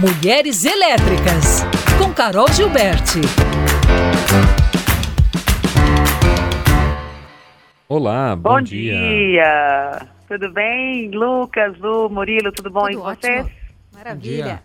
[0.00, 1.64] Mulheres Elétricas,
[1.98, 3.20] com Carol Gilberti.
[7.88, 8.94] Olá, bom, Bom dia.
[8.96, 10.06] dia.
[10.28, 11.10] Tudo bem?
[11.10, 13.20] Lucas, Lu, Murilo, tudo bom Tudo e ótimo.
[13.20, 13.46] vocês?
[13.92, 14.62] Maravilha.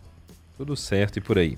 [0.55, 1.57] Tudo certo e por aí?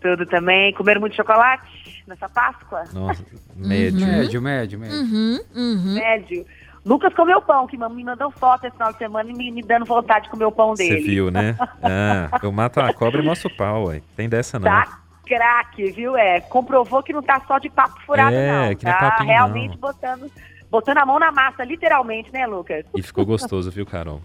[0.00, 0.72] Tudo também.
[0.74, 2.84] Comeram muito chocolate nessa Páscoa?
[2.92, 3.22] Nossa,
[3.54, 4.00] médio.
[4.04, 4.98] Médio, médio, médio.
[4.98, 5.94] Uhum, uhum.
[5.94, 6.44] Médio.
[6.84, 9.84] Lucas comeu pão, que me mandou foto esse final de semana e me, me dando
[9.84, 11.02] vontade de comer o pão Você dele.
[11.02, 11.56] viu, né?
[11.82, 14.00] Ah, eu mato a cobra e mostro o pau, ué.
[14.16, 14.64] Tem dessa não.
[14.64, 16.16] Tá craque, viu?
[16.16, 18.74] É, comprovou que não tá só de papo furado, É, não.
[18.74, 19.76] que não é Tá realmente não.
[19.78, 20.30] botando,
[20.70, 22.84] botando a mão na massa, literalmente, né, Lucas?
[22.96, 24.20] E ficou gostoso, viu, Carol?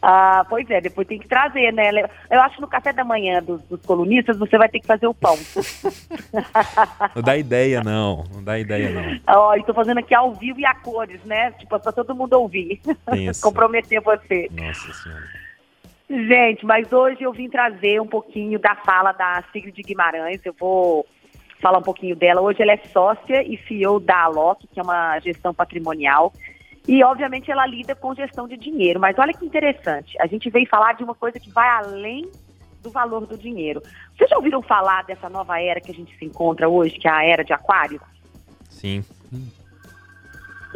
[0.00, 1.90] Ah, pois é, depois tem que trazer, né?
[2.30, 5.06] Eu acho que no café da manhã dos, dos colunistas você vai ter que fazer
[5.06, 5.36] o pão.
[7.14, 8.24] Não dá ideia, não.
[8.32, 9.20] Não dá ideia, não.
[9.26, 11.50] Ó, estou fazendo aqui ao vivo e a cores, né?
[11.52, 12.80] Tipo, pra todo mundo ouvir.
[13.42, 14.48] Comprometer você.
[14.50, 15.48] Nossa senhora.
[16.08, 20.40] Gente, mas hoje eu vim trazer um pouquinho da fala da Sigrid Guimarães.
[20.44, 21.06] Eu vou
[21.60, 22.40] falar um pouquinho dela.
[22.40, 26.32] Hoje ela é sócia e CEO da Alok, que é uma gestão patrimonial.
[26.88, 28.98] E, obviamente, ela lida com gestão de dinheiro.
[28.98, 30.16] Mas olha que interessante.
[30.20, 32.30] A gente veio falar de uma coisa que vai além
[32.82, 33.82] do valor do dinheiro.
[34.16, 37.10] Vocês já ouviram falar dessa nova era que a gente se encontra hoje, que é
[37.10, 38.00] a era de aquário?
[38.70, 39.04] Sim.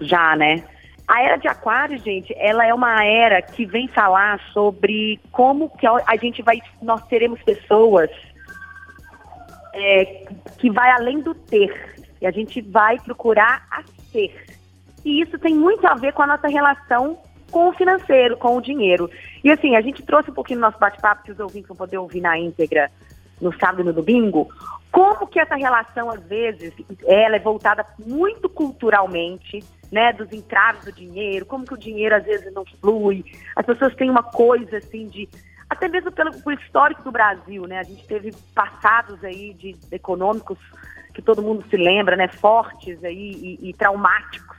[0.00, 0.62] Já, né?
[1.08, 5.86] A era de aquário, gente, ela é uma era que vem falar sobre como que
[5.86, 8.10] a gente vai, nós teremos pessoas
[9.72, 10.26] é,
[10.58, 11.96] que vai além do ter.
[12.20, 14.61] E a gente vai procurar a ser.
[15.04, 17.18] E isso tem muito a ver com a nossa relação
[17.50, 19.10] com o financeiro, com o dinheiro.
[19.44, 21.98] E assim, a gente trouxe um pouquinho no nosso bate-papo, que os ouvintes vão poder
[21.98, 22.90] ouvir na íntegra
[23.40, 24.48] no sábado e no domingo,
[24.90, 26.72] como que essa relação, às vezes,
[27.06, 32.24] ela é voltada muito culturalmente, né, dos entraves do dinheiro, como que o dinheiro às
[32.24, 33.24] vezes não flui,
[33.56, 35.28] as pessoas têm uma coisa assim de,
[35.68, 40.58] até mesmo pelo, pelo histórico do Brasil, né, a gente teve passados aí de econômicos
[41.12, 44.51] que todo mundo se lembra, né, fortes aí e, e traumáticos,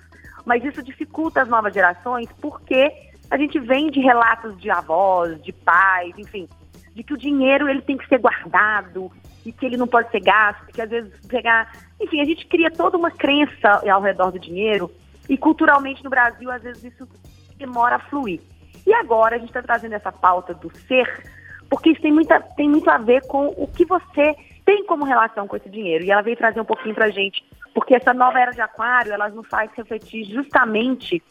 [0.46, 2.92] mas isso dificulta as novas gerações porque
[3.30, 6.48] a gente vem de relatos de avós, de pais, enfim,
[6.94, 9.12] de que o dinheiro ele tem que ser guardado
[9.46, 12.70] e que ele não pode ser gasto, que às vezes pegar, enfim, a gente cria
[12.72, 14.92] toda uma crença ao redor do dinheiro
[15.28, 17.08] e culturalmente no Brasil às vezes isso
[17.58, 18.42] demora a fluir.
[18.86, 21.08] E agora a gente está trazendo essa pauta do ser,
[21.70, 25.48] porque isso tem, muita, tem muito a ver com o que você tem como relação
[25.48, 26.04] com esse dinheiro.
[26.04, 27.44] E ela veio trazer um pouquinho pra gente,
[27.74, 31.22] porque essa nova era de aquário, ela nos faz refletir justamente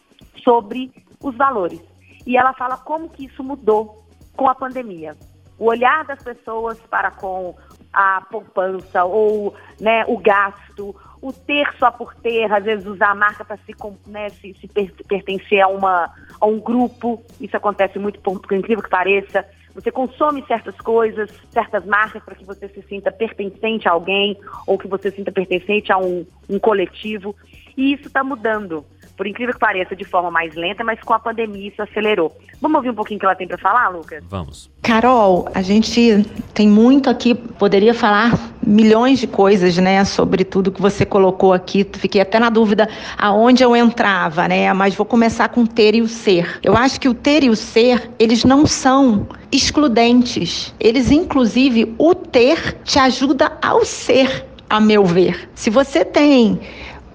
[0.42, 1.80] sobre os valores.
[2.26, 4.04] E ela fala como que isso mudou
[4.36, 5.16] com a pandemia.
[5.58, 7.54] O olhar das pessoas para com
[7.92, 13.14] a poupança ou né, o gasto, o ter só por ter, às vezes usar a
[13.14, 13.74] marca para se,
[14.06, 16.10] né, se, se per pertencer a, uma,
[16.40, 19.46] a um grupo, isso acontece muito, por, por incrível que pareça.
[19.74, 24.78] Você consome certas coisas, certas marcas para que você se sinta pertencente a alguém ou
[24.78, 27.34] que você se sinta pertencente a um, um coletivo.
[27.76, 28.84] E isso está mudando,
[29.16, 32.36] por incrível que pareça, de forma mais lenta, mas com a pandemia isso acelerou.
[32.60, 34.22] Vamos ouvir um pouquinho o que ela tem para falar, Lucas?
[34.28, 34.70] Vamos.
[34.82, 40.82] Carol, a gente tem muito aqui, poderia falar milhões de coisas, né, sobre tudo que
[40.82, 41.88] você colocou aqui.
[41.94, 46.02] Fiquei até na dúvida aonde eu entrava, né, mas vou começar com o ter e
[46.02, 46.60] o ser.
[46.62, 50.74] Eu acho que o ter e o ser, eles não são excludentes.
[50.80, 55.50] Eles, inclusive, o ter te ajuda ao ser, a meu ver.
[55.54, 56.58] Se você tem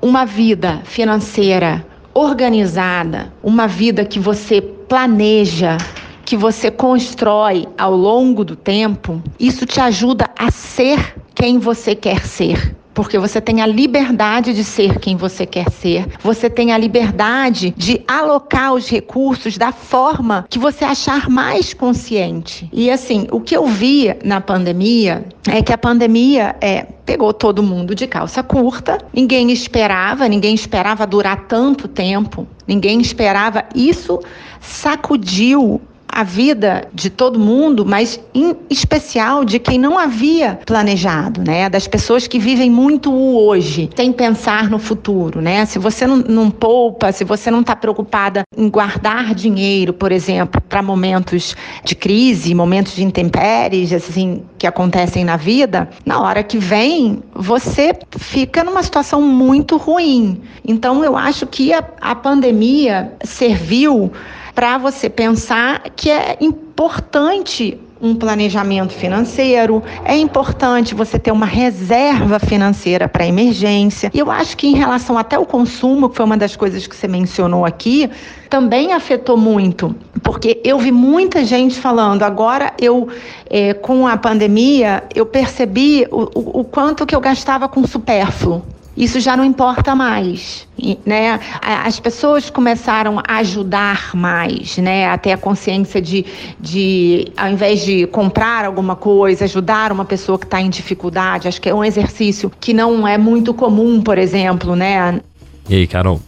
[0.02, 5.78] uma vida financeira organizada, uma vida que você planeja,
[6.24, 12.26] que você constrói ao longo do tempo, isso te ajuda a ser quem você quer
[12.26, 12.76] ser.
[12.98, 16.08] Porque você tem a liberdade de ser quem você quer ser.
[16.24, 22.68] Você tem a liberdade de alocar os recursos da forma que você achar mais consciente.
[22.74, 27.62] E assim, o que eu vi na pandemia é que a pandemia é, pegou todo
[27.62, 28.98] mundo de calça curta.
[29.14, 32.48] Ninguém esperava, ninguém esperava durar tanto tempo.
[32.68, 33.64] Ninguém esperava.
[33.76, 34.20] Isso
[34.60, 35.80] sacudiu
[36.18, 41.70] a vida de todo mundo, mas em especial de quem não havia planejado, né?
[41.70, 45.64] Das pessoas que vivem muito o hoje, sem pensar no futuro, né?
[45.68, 50.60] Se você não, não poupa, se você não está preocupada em guardar dinheiro, por exemplo,
[50.60, 56.58] para momentos de crise, momentos de intempéries, assim, que acontecem na vida, na hora que
[56.58, 60.42] vem, você fica numa situação muito ruim.
[60.68, 64.12] Então, eu acho que a, a pandemia serviu
[64.58, 72.40] para você pensar que é importante um planejamento financeiro, é importante você ter uma reserva
[72.40, 74.10] financeira para emergência.
[74.12, 76.96] E eu acho que em relação até ao consumo, que foi uma das coisas que
[76.96, 78.10] você mencionou aqui,
[78.50, 83.10] também afetou muito, porque eu vi muita gente falando, agora eu,
[83.48, 88.64] é, com a pandemia, eu percebi o, o, o quanto que eu gastava com supérfluo
[88.98, 90.68] isso já não importa mais,
[91.06, 91.40] né?
[91.62, 95.08] As pessoas começaram a ajudar mais, né?
[95.08, 96.26] A ter a consciência de,
[96.60, 101.48] de ao invés de comprar alguma coisa, ajudar uma pessoa que está em dificuldade.
[101.48, 105.22] Acho que é um exercício que não é muito comum, por exemplo, né?
[105.70, 106.20] E aí, Carol?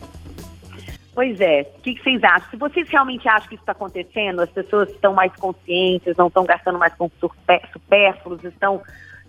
[1.16, 2.50] Pois é, o que, que, vocês acham?
[2.52, 6.46] Se vocês realmente acham que isso está acontecendo, as pessoas estão mais conscientes, não estão
[6.46, 8.82] gastando mais com supérfluos, estão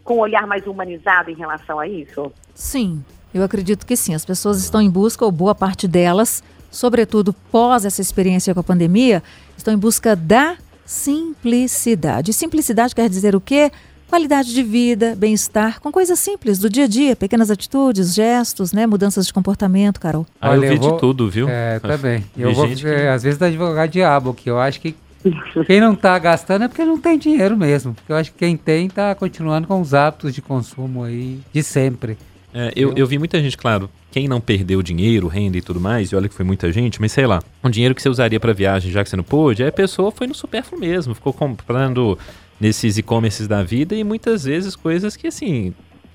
[0.05, 2.33] com um olhar mais humanizado em relação a isso?
[2.55, 3.03] Sim,
[3.33, 4.15] eu acredito que sim.
[4.15, 8.65] As pessoas estão em busca, ou boa parte delas, sobretudo pós essa experiência com a
[8.65, 9.23] pandemia,
[9.57, 12.33] estão em busca da simplicidade.
[12.33, 13.71] Simplicidade quer dizer o quê?
[14.09, 18.85] Qualidade de vida, bem-estar, com coisas simples do dia a dia, pequenas atitudes, gestos, né?
[18.85, 20.27] Mudanças de comportamento, Carol.
[20.41, 21.49] Ah, eu vi eu vou, de tudo, viu?
[21.49, 22.25] É, também.
[22.37, 22.87] Eu vou, que...
[23.07, 24.97] às vezes, da advogado diabo, que eu acho que
[25.67, 27.95] quem não está gastando é porque não tem dinheiro mesmo.
[27.95, 31.63] Porque eu acho que quem tem está continuando com os hábitos de consumo aí de
[31.63, 32.19] sempre.
[32.53, 36.11] É, eu, eu vi muita gente, claro, quem não perdeu dinheiro, renda e tudo mais,
[36.11, 38.53] e olha que foi muita gente, mas sei lá, um dinheiro que você usaria para
[38.53, 42.19] viagem já que você não pôde, aí a pessoa foi no supérfluo mesmo, ficou comprando
[42.61, 45.73] nesses e-commerces da vida e muitas vezes coisas que assim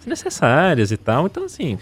[0.07, 1.25] necessárias e tal.
[1.25, 1.77] Então, assim,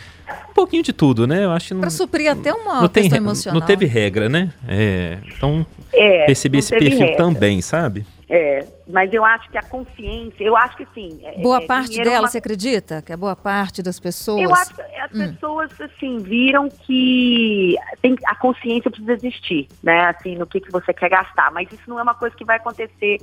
[0.50, 1.44] um pouquinho de tudo, né?
[1.44, 1.82] Eu acho que não.
[1.82, 3.60] Pra suprir até uma não questão tem, emocional.
[3.60, 4.54] Não teve regra, né?
[4.68, 7.18] É, então, é, percebi esse perfil regra.
[7.18, 8.06] também, sabe?
[8.30, 11.20] É, mas eu acho que a consciência, eu acho que sim.
[11.24, 12.28] É, boa é, parte dela, uma...
[12.28, 13.02] você acredita?
[13.02, 14.42] Que é boa parte das pessoas?
[14.42, 15.34] Eu acho que as hum.
[15.34, 20.06] pessoas, assim, viram que tem, a consciência precisa existir, né?
[20.06, 21.52] Assim, no que, que você quer gastar.
[21.52, 23.18] Mas isso não é uma coisa que vai acontecer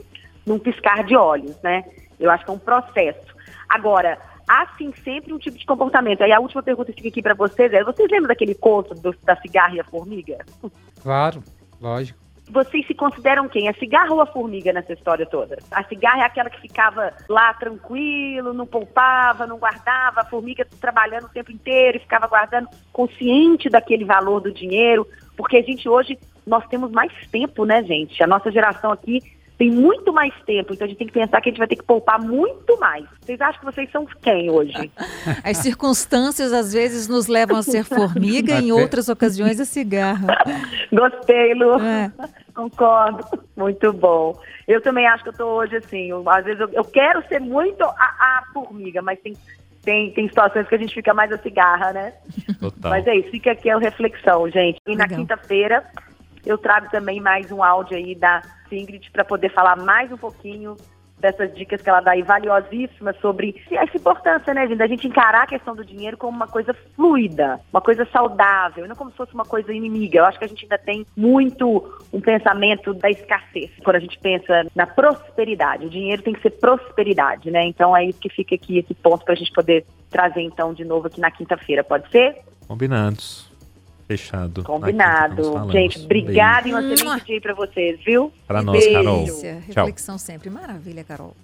[0.46, 1.84] num piscar de olhos, né?
[2.18, 3.34] Eu acho que é um processo.
[3.68, 6.22] Agora, há sim sempre um tipo de comportamento.
[6.22, 9.14] Aí a última pergunta que fica aqui para vocês é: vocês lembram daquele conto do,
[9.24, 10.38] da cigarra e a formiga?
[11.02, 11.42] Claro,
[11.80, 12.19] lógico
[12.50, 13.68] vocês se consideram quem?
[13.68, 15.58] A cigarra ou a formiga nessa história toda?
[15.70, 21.24] A cigarra é aquela que ficava lá tranquilo, não poupava, não guardava, a formiga trabalhando
[21.24, 25.06] o tempo inteiro e ficava guardando, consciente daquele valor do dinheiro,
[25.36, 28.22] porque a gente hoje, nós temos mais tempo, né, gente?
[28.22, 29.22] A nossa geração aqui
[29.60, 31.76] tem muito mais tempo, então a gente tem que pensar que a gente vai ter
[31.76, 33.04] que poupar muito mais.
[33.20, 34.90] Vocês acham que vocês são quem hoje?
[35.44, 40.28] As circunstâncias às vezes nos levam a ser formiga, em outras ocasiões a cigarra.
[40.90, 41.78] Gostei, Lu.
[41.78, 42.10] É.
[42.54, 43.22] Concordo.
[43.54, 44.40] Muito bom.
[44.66, 47.38] Eu também acho que eu estou hoje assim, eu, às vezes eu, eu, quero ser
[47.38, 49.36] muito a, a formiga, mas tem
[49.82, 52.14] tem, tem situações que a gente fica mais a cigarra, né?
[52.58, 52.90] Total.
[52.90, 54.78] Mas é isso, fica aqui a reflexão, gente.
[54.86, 55.06] E Legal.
[55.06, 55.84] na quinta-feira
[56.44, 60.76] eu trago também mais um áudio aí da Ingrid para poder falar mais um pouquinho
[61.20, 65.46] dessas dicas que ela dá aí valiosíssimas sobre essa importância, né, da gente encarar a
[65.46, 69.44] questão do dinheiro como uma coisa fluida, uma coisa saudável, não como se fosse uma
[69.44, 70.18] coisa inimiga.
[70.18, 74.18] Eu acho que a gente ainda tem muito um pensamento da escassez quando a gente
[74.18, 75.86] pensa na prosperidade.
[75.86, 77.64] O dinheiro tem que ser prosperidade, né?
[77.66, 80.84] Então é isso que fica aqui esse ponto para a gente poder trazer então de
[80.84, 82.38] novo aqui na quinta-feira, pode ser?
[82.66, 83.49] Combinados.
[84.10, 84.64] Fechado.
[84.64, 85.70] Combinado.
[85.70, 88.32] Gente, obrigada e um excelente dia para vocês, viu?
[88.44, 89.24] Para nós, Carol.
[89.68, 90.50] Reflexão sempre.
[90.50, 91.36] Maravilha, Carol.